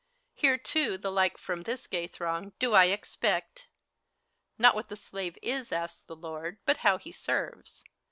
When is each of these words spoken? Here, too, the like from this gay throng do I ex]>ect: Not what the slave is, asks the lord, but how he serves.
Here, 0.33 0.57
too, 0.57 0.97
the 0.97 1.11
like 1.11 1.37
from 1.37 1.61
this 1.61 1.85
gay 1.85 2.07
throng 2.07 2.53
do 2.57 2.73
I 2.73 2.87
ex]>ect: 2.87 3.67
Not 4.57 4.73
what 4.73 4.89
the 4.89 4.95
slave 4.95 5.37
is, 5.43 5.71
asks 5.71 6.01
the 6.01 6.15
lord, 6.15 6.57
but 6.65 6.77
how 6.77 6.97
he 6.97 7.11
serves. 7.11 7.83